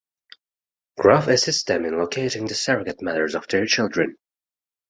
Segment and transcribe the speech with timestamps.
[0.97, 4.17] Graff assists them in locating the surrogate mothers of their children.